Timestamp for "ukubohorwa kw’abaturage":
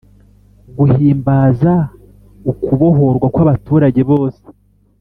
2.51-4.01